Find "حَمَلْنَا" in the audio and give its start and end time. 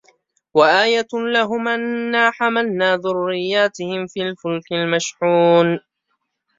2.31-2.95